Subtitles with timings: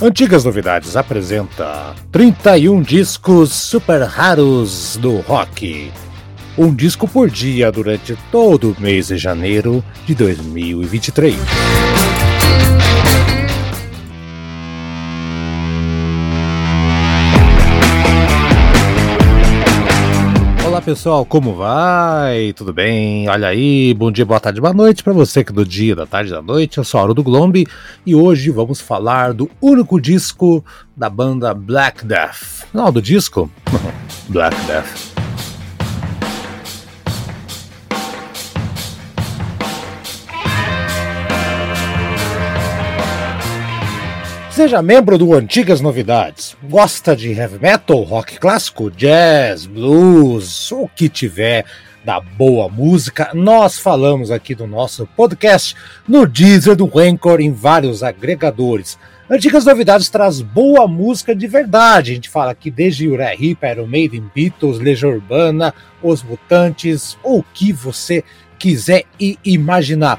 [0.00, 5.90] Antigas Novidades apresenta 31 discos super raros do rock.
[6.58, 11.34] Um disco por dia durante todo o mês de janeiro de 2023.
[20.86, 22.52] Pessoal, como vai?
[22.52, 23.28] Tudo bem?
[23.28, 26.06] Olha aí, bom dia, boa tarde, boa noite para você que é do dia, da
[26.06, 26.78] tarde, da noite.
[26.78, 27.66] Eu sou Auro do Glombe
[28.06, 30.64] e hoje vamos falar do único disco
[30.96, 32.68] da banda Black Death.
[32.72, 33.50] Não, do disco?
[34.30, 35.15] Black Death.
[44.56, 46.56] Seja membro do Antigas Novidades.
[46.62, 51.66] Gosta de heavy metal, rock clássico, jazz, blues, o que tiver
[52.02, 55.76] da boa música, nós falamos aqui do nosso podcast
[56.08, 58.98] no Deezer do Anchor em vários agregadores.
[59.28, 62.12] Antigas Novidades traz boa música de verdade.
[62.12, 67.42] A gente fala aqui desde Uriah Heep, Iron Maiden, Beatles, Legião Urbana, Os Mutantes, o
[67.42, 68.24] que você
[68.58, 70.18] quiser e imaginar.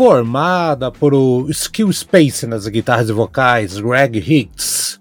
[0.00, 1.12] Formada por
[1.50, 4.98] Skill Space nas guitarras e vocais, Greg Hicks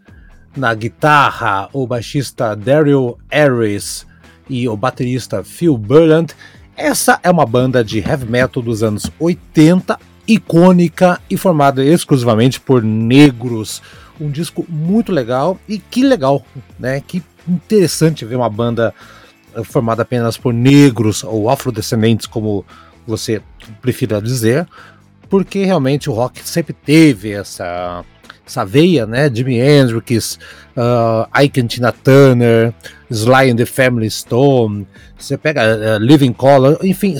[0.57, 4.05] na guitarra, o baixista Daryl Harris
[4.49, 6.35] e o baterista Phil Burland.
[6.75, 12.83] Essa é uma banda de heavy metal dos anos 80, icônica e formada exclusivamente por
[12.83, 13.81] negros.
[14.19, 16.45] Um disco muito legal e que legal,
[16.77, 16.99] né?
[16.99, 18.93] Que interessante ver uma banda
[19.55, 22.65] eh, formada apenas por negros ou afrodescendentes, como
[23.07, 23.41] você
[23.81, 24.67] prefira dizer,
[25.29, 28.03] porque realmente o rock sempre teve essa,
[28.45, 29.29] essa veia, né?
[29.33, 30.39] Jimi Hendrix,
[30.75, 32.73] uh, Ike Tina Turner,
[33.09, 34.87] Sly and the Family Stone,
[35.17, 37.15] você pega uh, Living Color, enfim,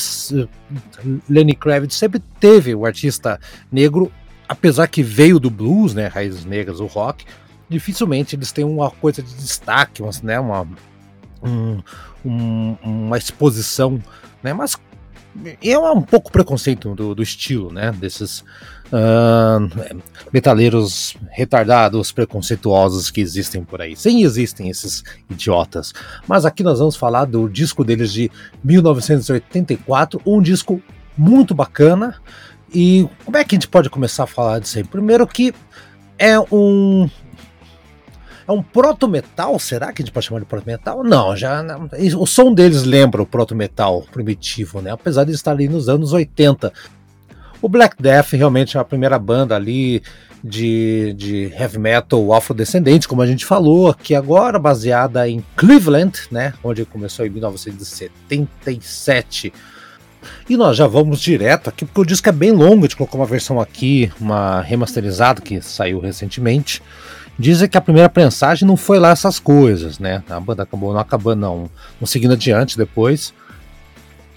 [1.29, 3.39] Lenny Kravitz sempre teve o artista
[3.71, 4.11] negro,
[4.47, 6.07] apesar que veio do blues, né?
[6.07, 7.25] Raízes negras, o rock,
[7.69, 10.39] dificilmente eles têm uma coisa de destaque, né?
[10.39, 10.67] Uma,
[11.43, 11.81] um,
[12.25, 14.01] um, uma exposição,
[14.41, 14.53] né?
[14.53, 14.75] Mas
[15.61, 17.91] é um pouco preconceito do, do estilo, né?
[17.91, 18.43] Desses
[18.89, 20.01] uh,
[20.31, 23.95] metaleiros retardados, preconceituosos que existem por aí.
[23.95, 25.93] Sim, existem esses idiotas.
[26.27, 28.31] Mas aqui nós vamos falar do disco deles de
[28.63, 30.81] 1984, um disco
[31.17, 32.15] muito bacana.
[32.73, 34.83] E como é que a gente pode começar a falar disso aí?
[34.83, 35.53] Primeiro que
[36.17, 37.09] é um
[38.49, 41.03] é um proto-metal, será que a gente pode chamar de proto-metal?
[41.03, 41.63] Não, já
[42.17, 44.89] o som deles lembra o proto-metal primitivo, né?
[44.91, 46.73] Apesar de estar ali nos anos 80.
[47.61, 50.01] O Black Death realmente é a primeira banda ali
[50.43, 56.55] de, de heavy metal afrodescendente, como a gente falou aqui agora, baseada em Cleveland, né?
[56.63, 59.53] Onde começou em 1977.
[60.49, 63.19] E nós já vamos direto aqui, porque o disco é bem longo, a gente colocou
[63.19, 66.81] uma versão aqui, uma remasterizada que saiu recentemente.
[67.39, 70.21] Dizem que a primeira prensagem não foi lá essas coisas, né?
[70.29, 73.33] A banda acabou não acabando, não, não seguindo adiante depois.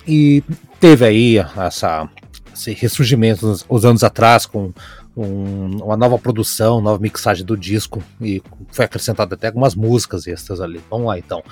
[0.07, 0.41] E
[0.79, 2.09] teve aí essa,
[2.55, 4.73] esse ressurgimento uns, uns anos atrás com
[5.17, 8.41] um, uma nova produção, nova mixagem do disco e
[8.71, 10.81] foi acrescentado até algumas músicas extras ali.
[10.89, 11.43] Vamos lá então.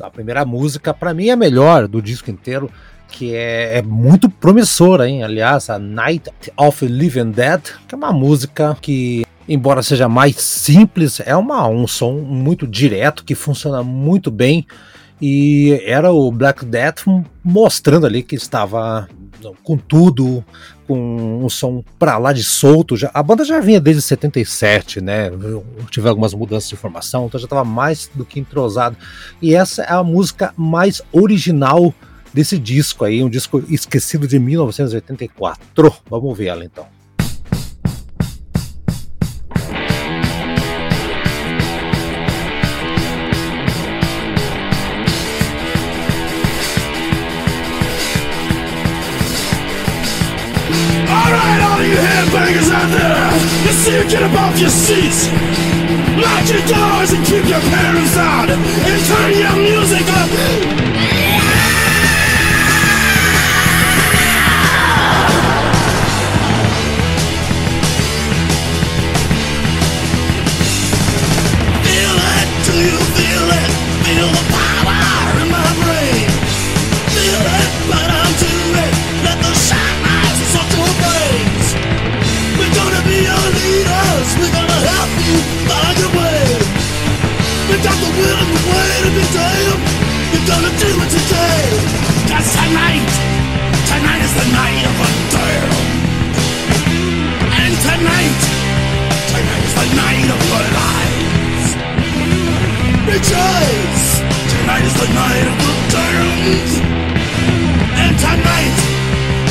[0.00, 2.70] A primeira música, para mim, é a melhor do disco inteiro,
[3.08, 5.24] que é, é, muito promissora, hein?
[5.24, 11.20] Aliás, a Night of Living Dead, que é uma música que embora seja mais simples,
[11.20, 14.66] é uma, um som muito direto que funciona muito bem.
[15.20, 17.04] E era o Black Death
[17.44, 19.08] mostrando ali que estava
[19.62, 20.44] com tudo,
[20.86, 22.96] com um som para lá de solto.
[22.96, 25.30] Já, a banda já vinha desde 77, né?
[25.90, 28.96] Tive algumas mudanças de formação, então já estava mais do que entrosado.
[29.40, 31.94] E essa é a música mais original
[32.32, 35.94] desse disco aí, um disco esquecido de 1984.
[36.08, 37.01] Vamos ver ela então.
[51.42, 53.32] All you headbangers out there,
[53.66, 55.26] you see you get above your seats.
[56.22, 60.91] Lock your doors and keep your parents out, and turn your music up.
[105.02, 105.46] the night
[108.02, 108.76] And tonight,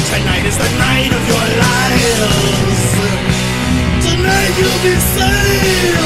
[0.07, 2.83] tonight is the night of your lives
[4.05, 6.00] Tonight you'll be saved.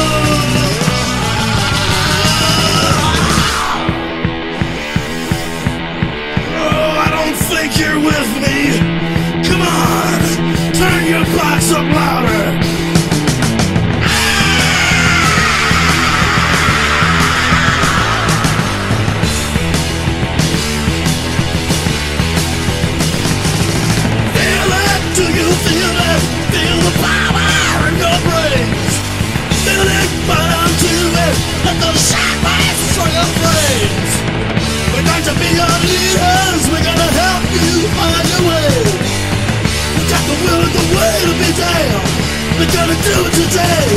[43.04, 43.88] do today?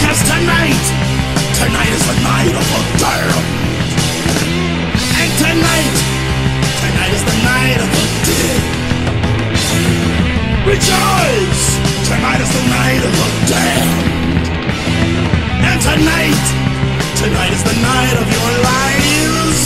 [0.00, 0.84] Cause tonight,
[1.58, 3.38] tonight is the night of a girl.
[5.18, 5.96] And tonight,
[6.80, 8.62] tonight is the night of a dick.
[10.64, 11.64] Rejoice!
[12.08, 13.88] Tonight is the night of a damn.
[15.68, 16.44] And tonight,
[17.20, 19.60] tonight is the night of your lives.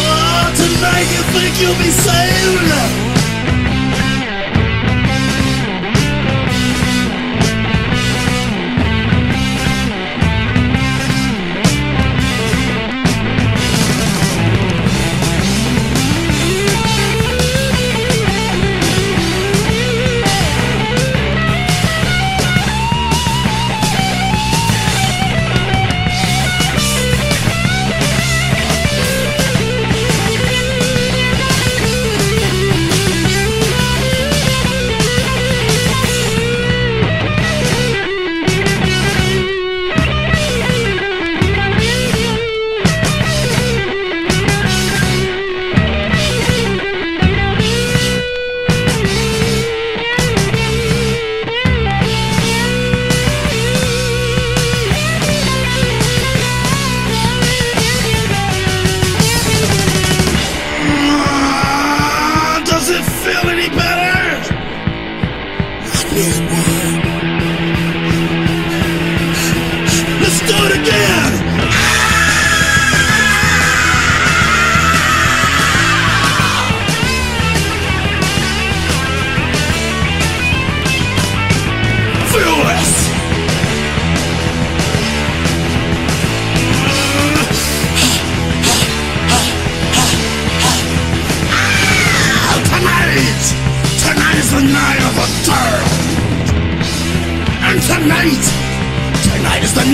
[0.00, 3.09] Oh, tonight you think you'll be saved.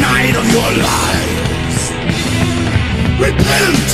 [0.06, 1.78] night of your lives.
[3.26, 3.86] Repent.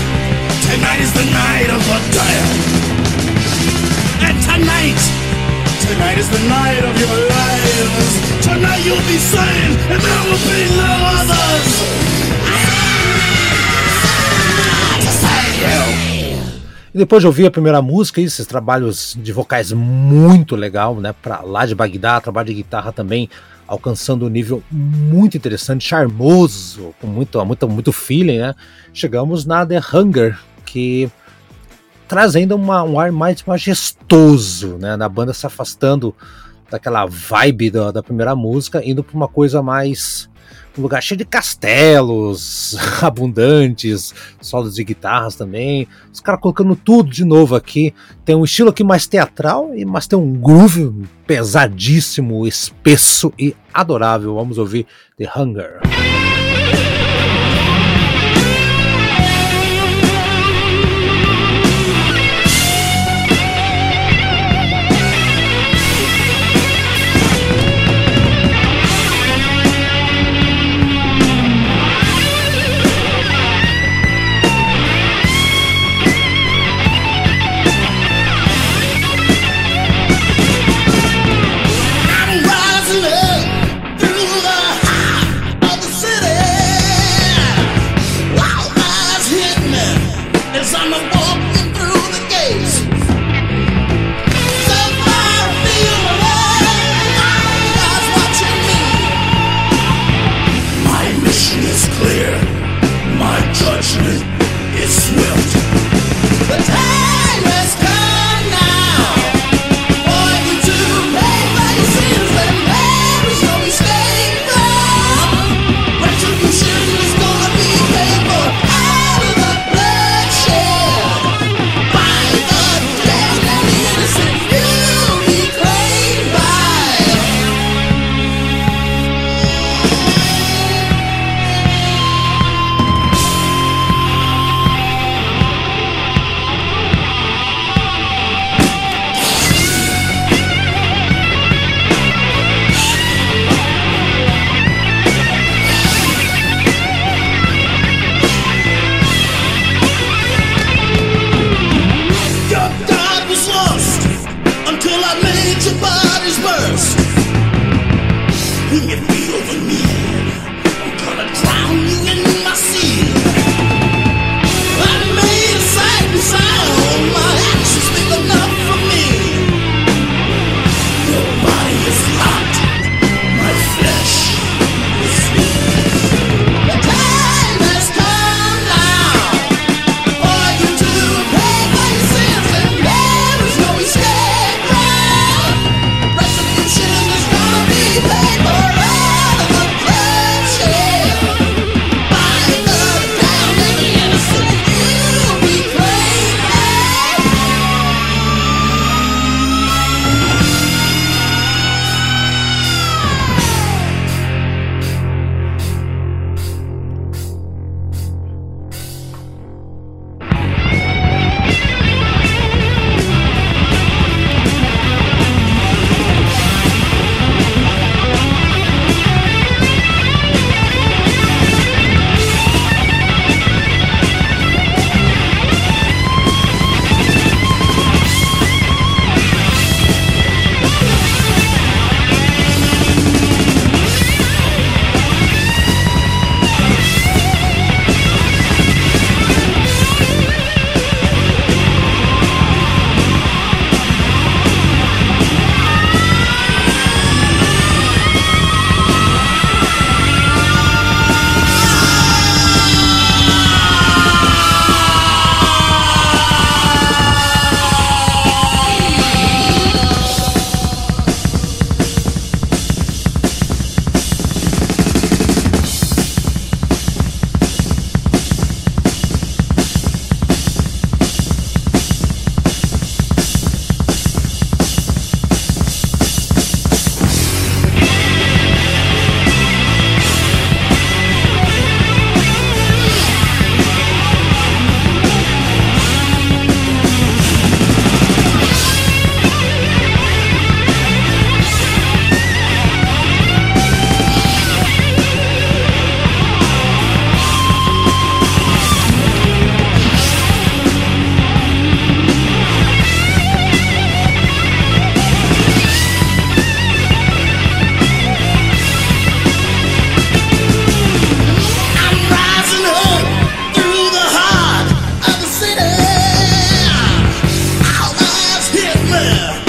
[0.69, 2.47] Tonight is the night of the dead.
[4.27, 5.01] And tonight,
[5.87, 8.11] tonight is the night of your lives.
[8.49, 11.69] Tonight you'll be saved, and there will be no others.
[12.45, 12.83] Ah.
[16.95, 21.15] E depois de ouvir a primeira música, esses trabalhos de vocais muito legal, né?
[21.23, 23.31] Pra lá de Bagdá, trabalho de guitarra também
[23.73, 28.55] alcançando um nível muito interessante, charmoso, com muito, muito, muito feeling, né?
[28.93, 31.11] Chegamos na The Hunger, que
[32.07, 34.95] traz ainda uma, um ar mais majestoso, né?
[34.95, 36.15] Na banda se afastando
[36.71, 40.29] daquela vibe da, da primeira música, indo para uma coisa mais
[40.77, 45.87] um lugar cheio de castelos abundantes, solos de guitarras também.
[46.13, 47.95] Os caras colocando tudo de novo aqui.
[48.25, 50.93] Tem um estilo aqui mais teatral, mas tem um groove
[51.27, 54.35] pesadíssimo, espesso e adorável.
[54.35, 54.87] Vamos ouvir
[55.17, 56.02] The Hunger.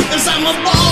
[0.10, 0.83] Cause I'm a boss.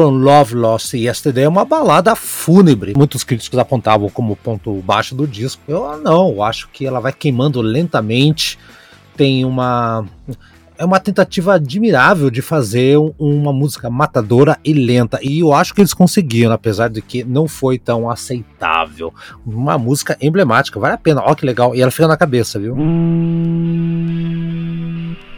[0.00, 2.94] From Love Lost Yesterday é uma balada fúnebre.
[2.96, 5.60] Muitos críticos apontavam como ponto baixo do disco.
[5.68, 8.58] Eu não, eu acho que ela vai queimando lentamente.
[9.14, 10.06] Tem uma
[10.78, 15.18] é uma tentativa admirável de fazer uma música matadora e lenta.
[15.20, 19.12] E eu acho que eles conseguiram, apesar de que não foi tão aceitável.
[19.44, 21.22] Uma música emblemática, vale a pena.
[21.22, 21.74] Ó que legal.
[21.74, 22.74] E ela fica na cabeça, viu?
[22.74, 25.29] Fear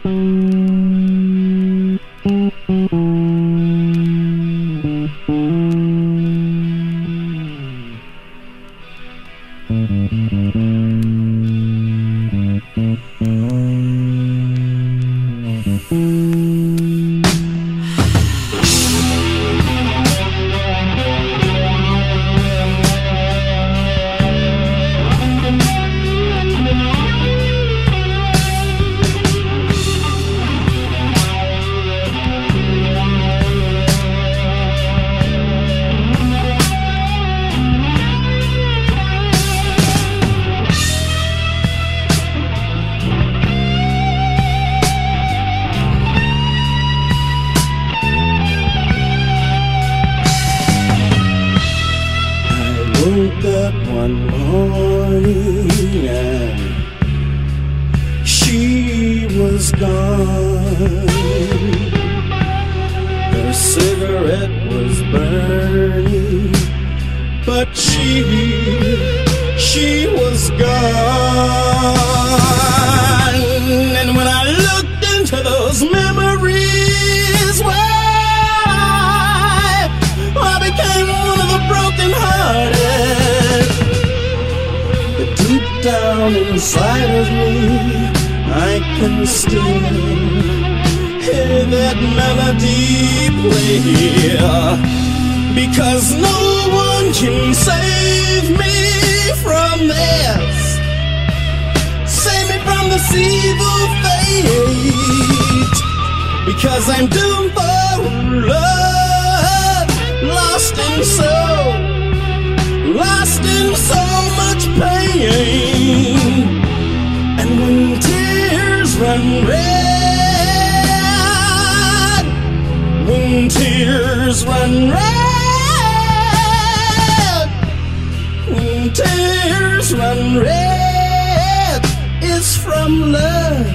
[132.83, 133.67] some love.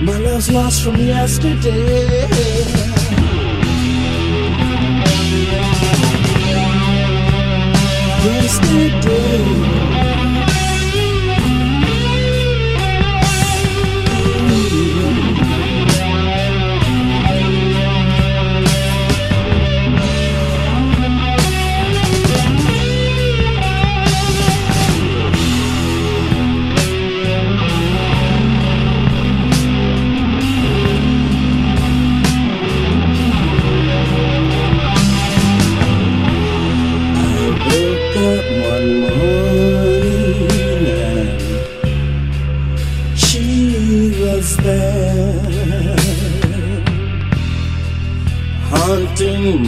[0.00, 2.24] My love's lost from yesterday.
[8.24, 9.73] yesterday.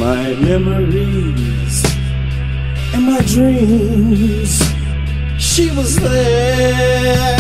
[0.07, 1.85] my memories
[2.95, 4.53] and my dreams.
[5.37, 7.37] She was there,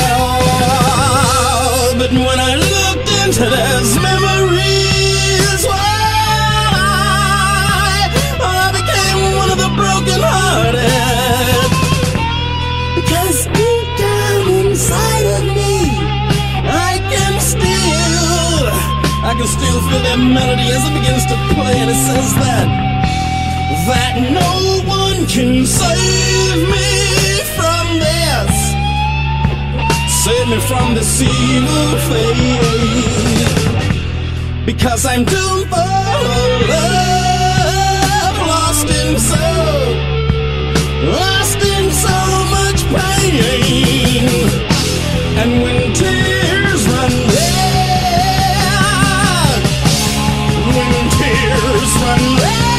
[2.00, 4.25] but when I looked into those memories.
[19.36, 22.66] can still feel that melody as it begins to play and it says that
[23.86, 26.88] That no one can save me
[27.56, 28.52] from this.
[30.24, 33.56] Save me from this evil fate.
[34.64, 35.86] Because I'm doomed for
[36.72, 39.46] love Lost in so
[41.12, 42.16] Lost in so
[42.56, 44.26] much pain.
[45.40, 45.92] And when
[51.98, 52.75] sunrise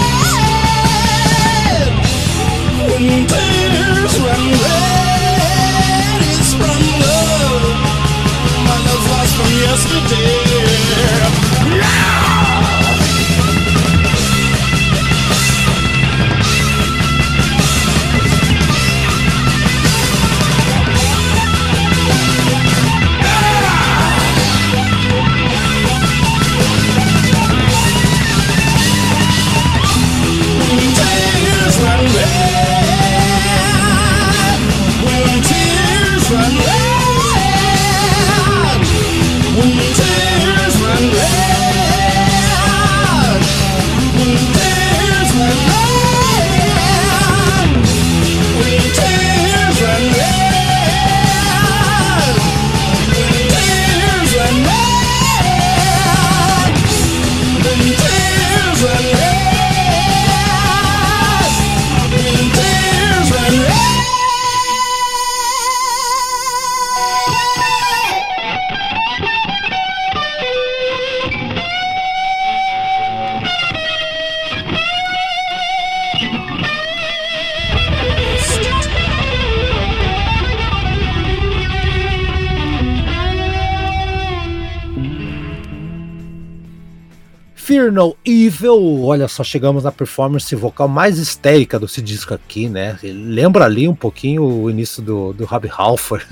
[88.67, 92.99] Evil, olha só, chegamos na performance vocal mais histérica desse disco aqui, né?
[93.01, 96.25] Lembra ali um pouquinho o início do, do Rob Halford,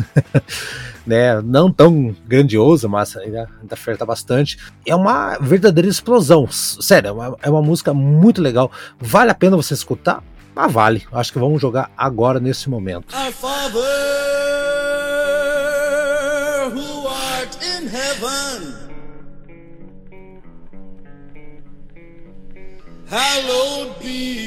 [1.08, 1.42] né?
[1.42, 4.58] Não tão grandioso, mas ainda, ainda oferta bastante.
[4.86, 8.70] É uma verdadeira explosão, sério, é uma, é uma música muito legal.
[9.00, 10.22] Vale a pena você escutar?
[10.56, 11.04] Ah, vale.
[11.12, 13.16] Acho que vamos jogar agora nesse momento.
[13.16, 13.82] Our Father
[16.74, 18.85] who art in heaven.
[23.08, 24.46] Hallowed be,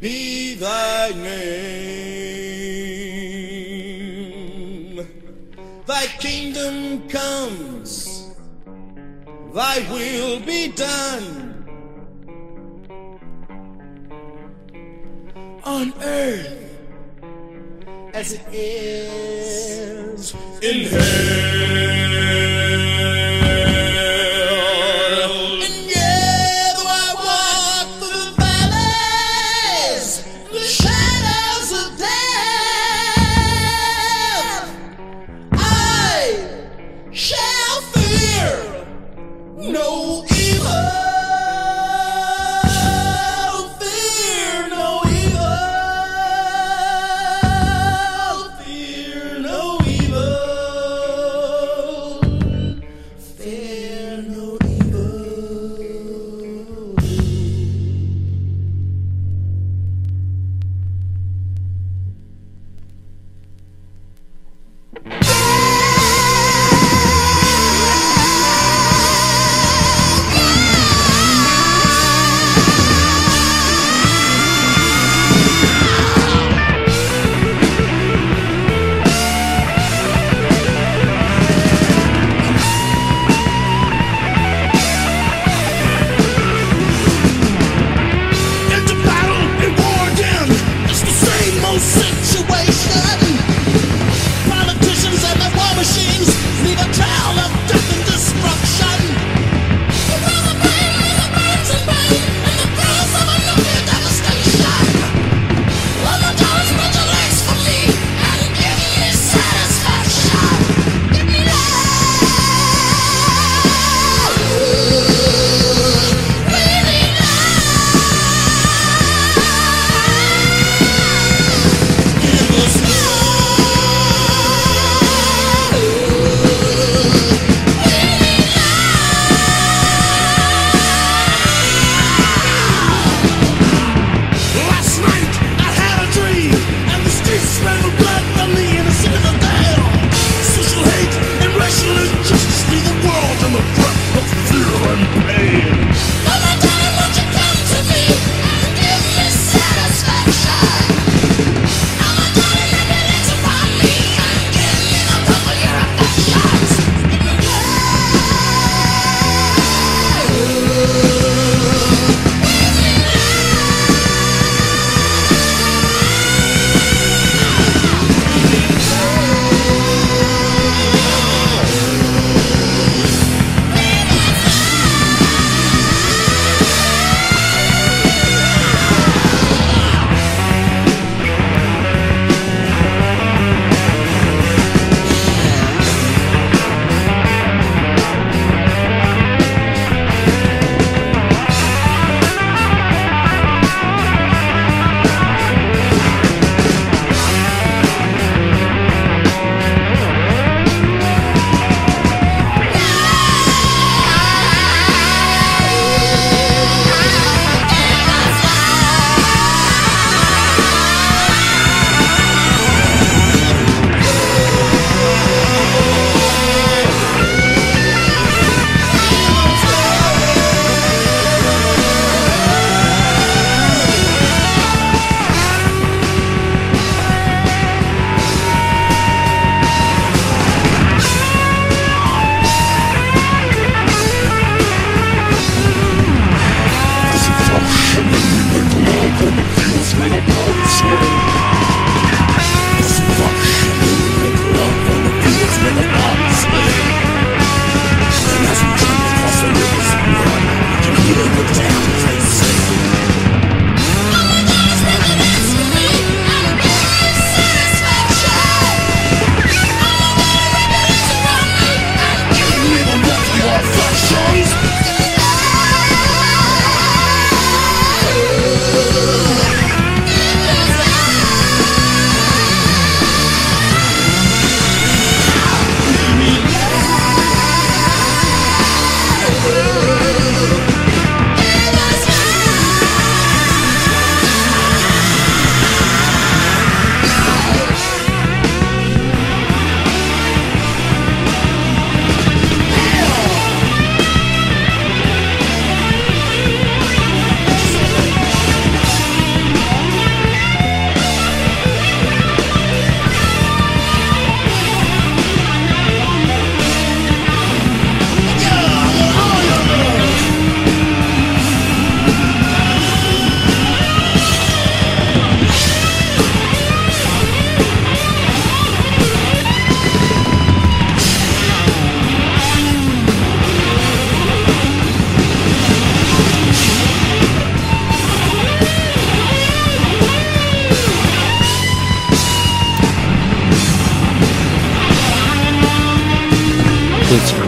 [0.00, 2.20] be thy name.
[5.86, 8.30] Thy kingdom comes,
[9.52, 11.48] thy will be done.
[15.64, 16.60] On earth
[18.14, 22.29] as it is in heaven.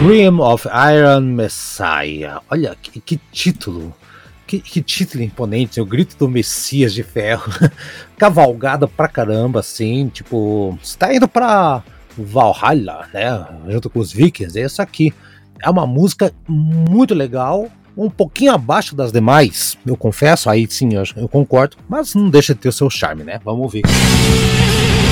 [0.03, 2.41] Scream of Iron Messiah.
[2.51, 3.95] Olha que, que título.
[4.45, 7.49] Que, que, título imponente, o grito do Messias de ferro.
[8.19, 11.81] Cavalgada pra caramba, assim, tipo, está indo pra
[12.17, 13.47] Valhalla, né?
[13.69, 14.59] Junto com os Vikings.
[14.59, 15.13] Essa aqui
[15.61, 21.03] é uma música muito legal, um pouquinho abaixo das demais, eu confesso, aí sim eu,
[21.15, 23.39] eu concordo, mas não deixa de ter o seu charme, né?
[23.45, 23.83] Vamos ouvir.
[23.85, 25.02] myself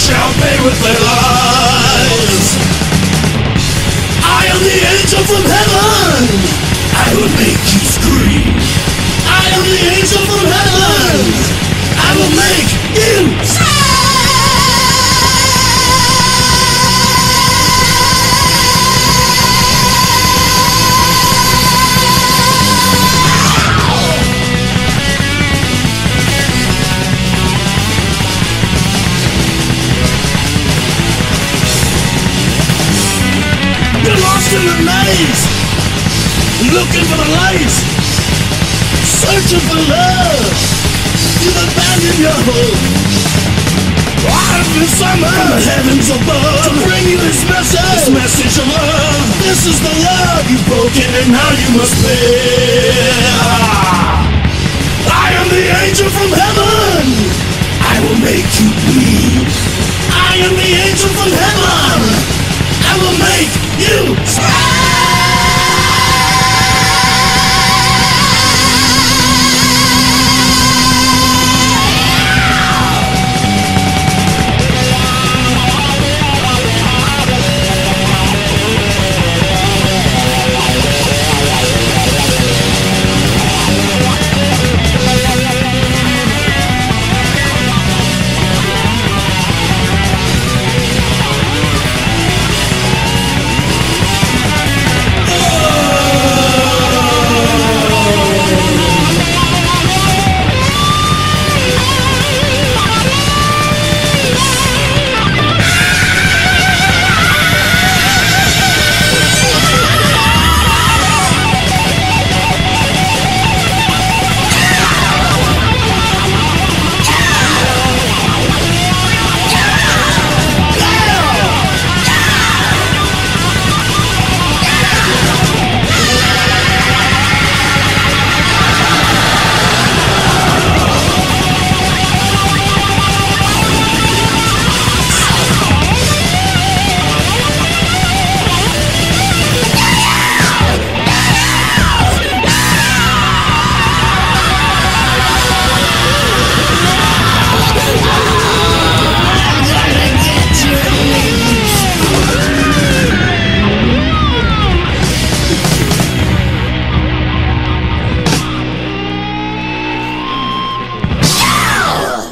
[0.00, 1.39] shall pay with their lives
[51.32, 52.39] how you must play.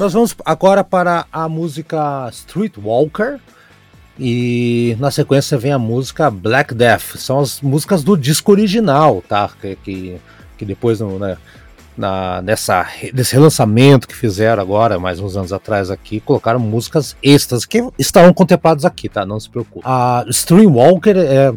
[0.09, 3.39] Nós vamos agora para a música Streetwalker.
[4.19, 7.19] E na sequência vem a música Black Death.
[7.19, 9.51] São as músicas do disco original, tá?
[9.61, 10.19] Que, que,
[10.57, 11.37] que depois né,
[11.95, 17.67] na, nessa, nesse relançamento que fizeram agora, mais uns anos atrás aqui, colocaram músicas extras
[17.67, 19.27] que estarão contempladas aqui, tá?
[19.27, 19.85] Não se preocupe.
[19.85, 21.53] A Streamwalker é,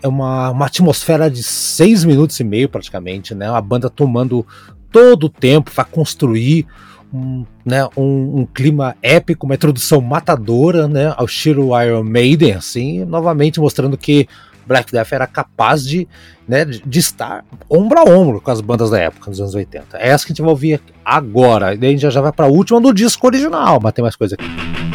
[0.00, 3.50] é uma, uma atmosfera de seis minutos e meio praticamente, né?
[3.50, 4.46] A banda tomando
[4.92, 6.68] todo o tempo para construir
[7.12, 13.04] um, né, um, um, clima épico, uma introdução matadora né, ao estilo Iron Maiden, assim,
[13.04, 14.28] novamente mostrando que
[14.66, 16.08] Black Death era capaz de,
[16.46, 19.96] né, de estar ombro a ombro com as bandas da época, dos anos 80.
[19.98, 22.46] É essa que a gente vai ouvir agora, e daí a gente já vai para
[22.46, 24.85] a última do disco original, mas tem mais coisa aqui.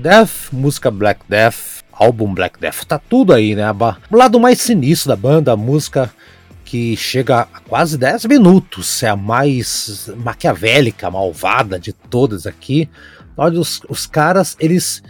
[0.00, 3.64] Death, música Black Death, álbum Black Death, tá tudo aí, né?
[4.10, 6.10] O lado mais sinistro da banda, a música
[6.64, 12.88] que chega a quase 10 minutos, é a mais maquiavélica, malvada de todas aqui.
[13.36, 15.02] Olha, os, os caras, eles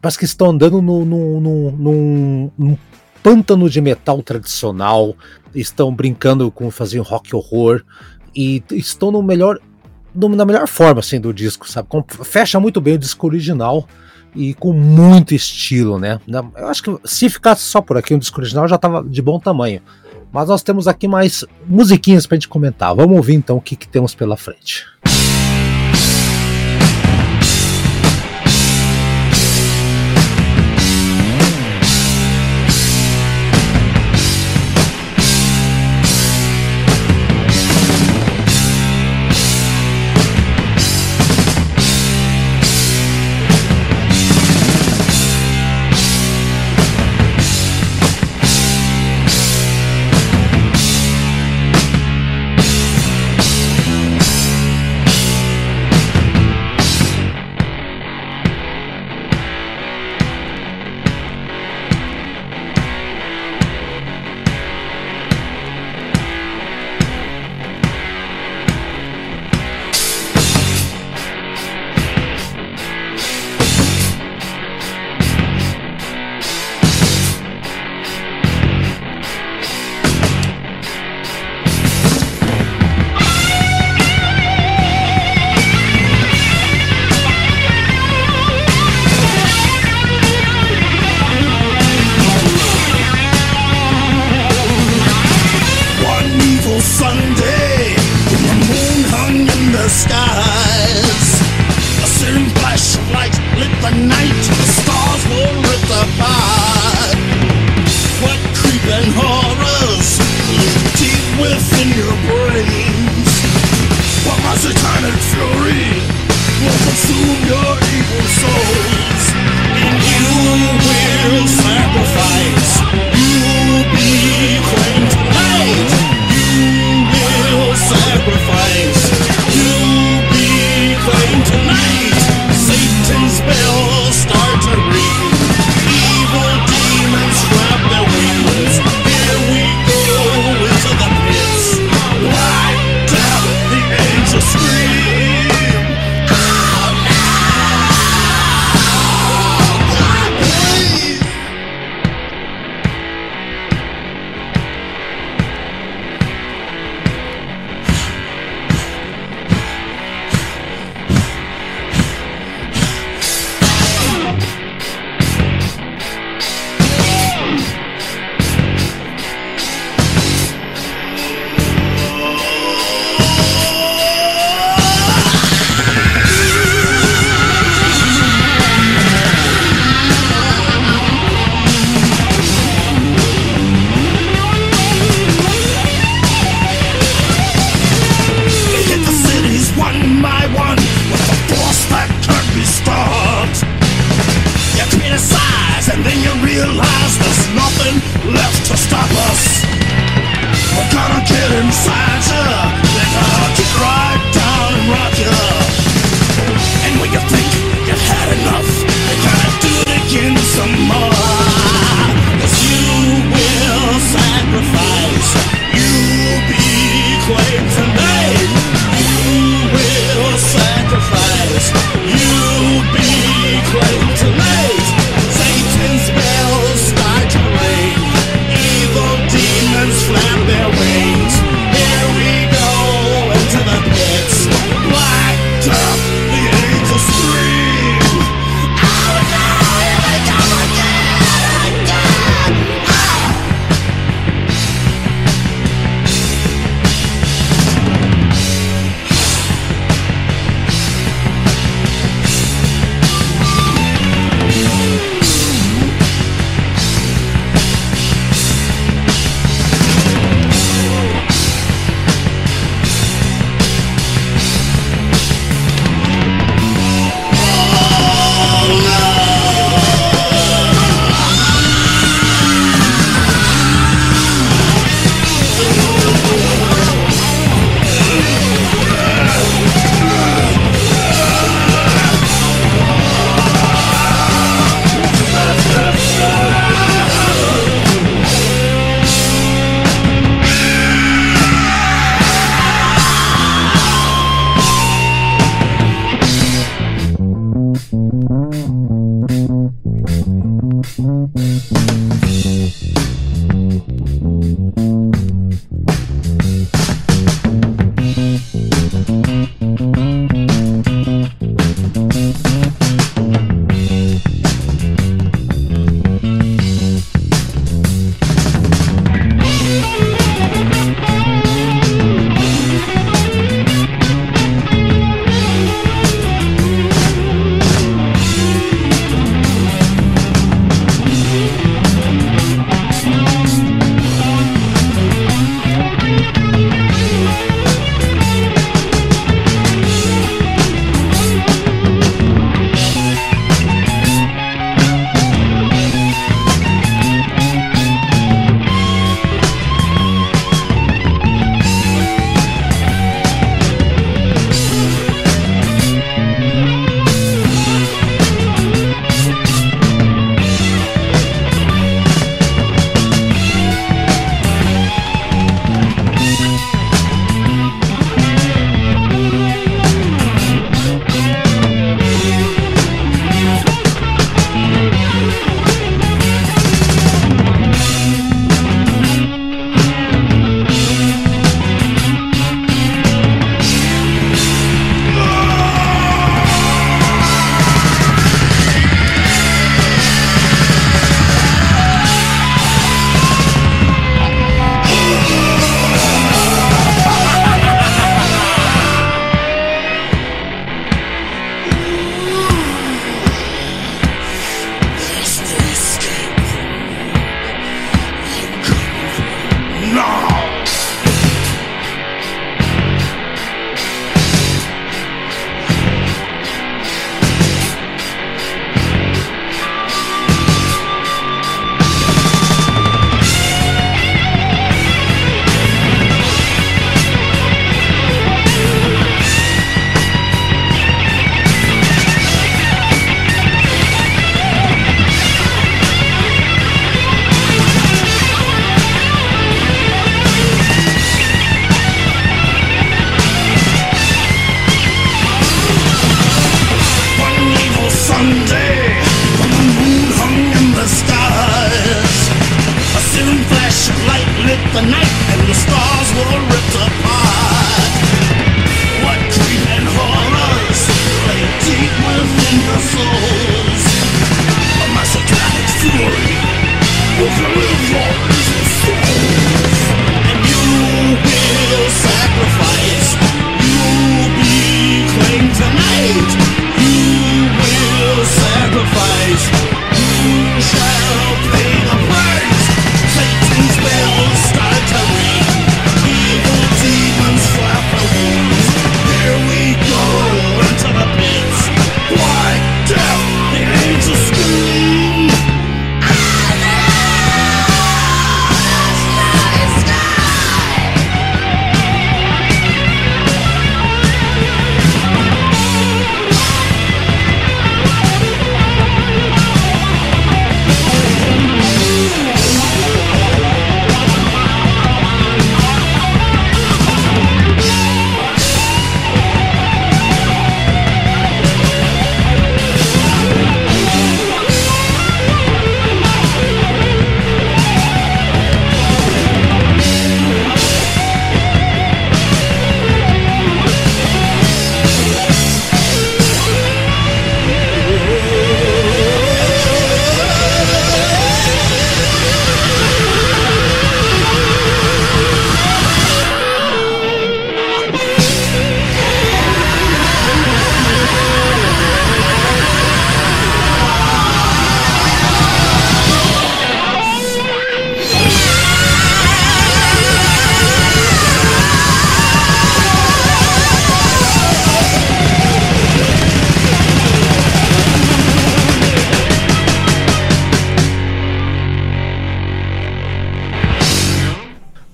[0.00, 2.78] parece que estão andando no, no, no, num, num
[3.22, 5.16] pântano de metal tradicional,
[5.54, 7.82] estão brincando com fazer rock horror
[8.34, 9.58] e estão no melhor
[10.14, 11.88] na melhor forma assim do disco, sabe?
[12.24, 13.86] Fecha muito bem o disco original
[14.36, 16.20] e com muito estilo, né?
[16.56, 19.40] Eu acho que se ficasse só por aqui um disco original já estava de bom
[19.40, 19.80] tamanho.
[20.32, 22.94] Mas nós temos aqui mais musiquinhas para gente comentar.
[22.94, 24.84] Vamos ouvir então o que, que temos pela frente.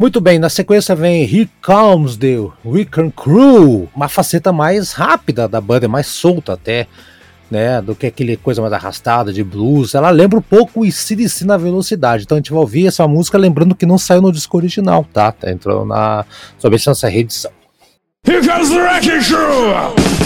[0.03, 5.61] Muito bem, na sequência vem Here Comes the Weekend Crew, uma faceta mais rápida da
[5.61, 6.88] banda, mais solta até,
[7.48, 9.94] né, do que aquele coisa mais arrastada de blues.
[9.94, 13.38] Ela lembra um pouco o ICDC na velocidade, então a gente vai ouvir essa música
[13.38, 15.32] lembrando que não saiu no disco original, tá?
[15.46, 16.24] Entrou na,
[16.59, 17.53] somente nessa reedição.
[18.26, 20.22] Here comes the Wrecking Crew!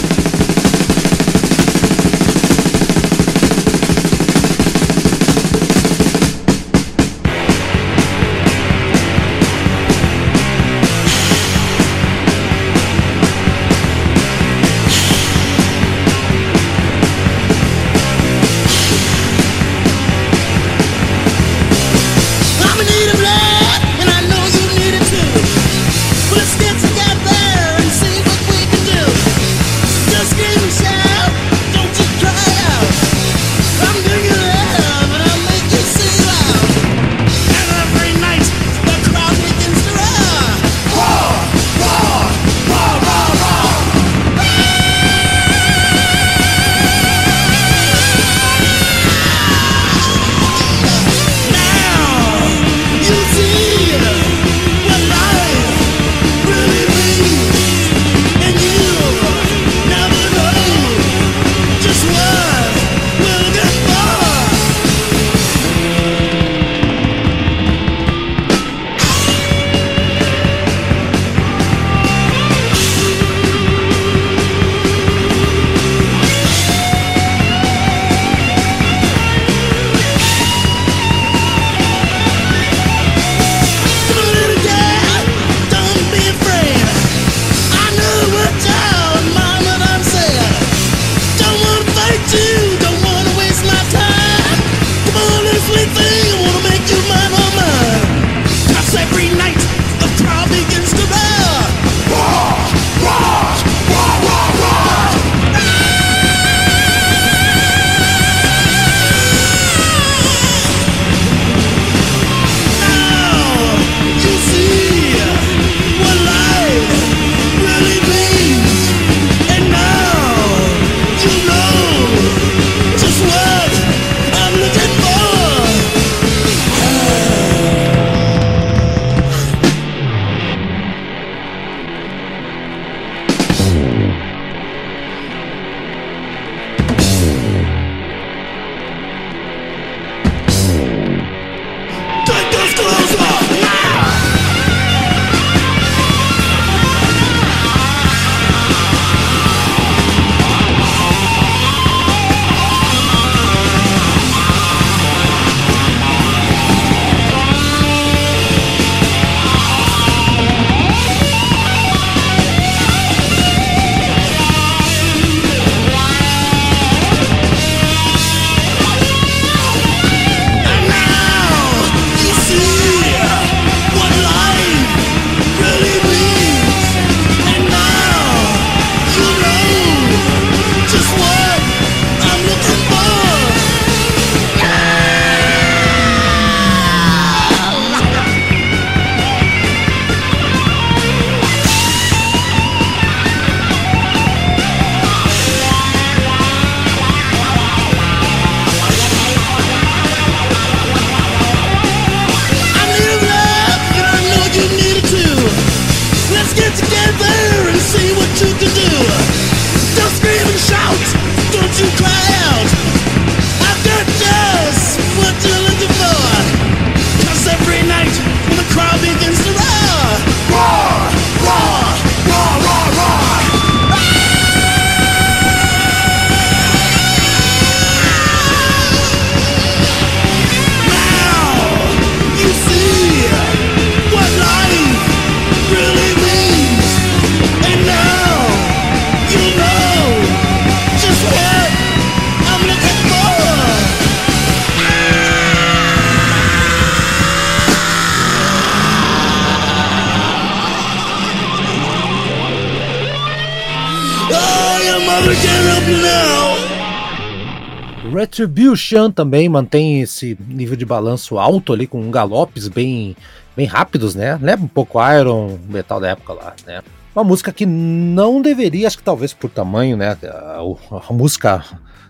[258.11, 263.15] Retribution também mantém esse nível de balanço alto ali, com galopes bem,
[263.55, 264.37] bem rápidos, né?
[264.41, 266.81] Lembra um pouco Iron Metal da época lá, né?
[267.15, 270.17] Uma música que não deveria, acho que talvez por tamanho, né?
[270.23, 271.63] A, a, a música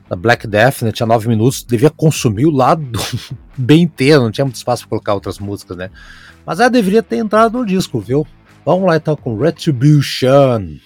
[0.10, 3.00] da Black Death, né, tinha nove minutos, devia consumir o lado
[3.58, 5.89] bem inteiro, não tinha muito espaço para colocar outras músicas, né?
[6.45, 8.26] Mas ela deveria ter entrado no disco, viu?
[8.66, 10.78] Vamos lá então com Retribution.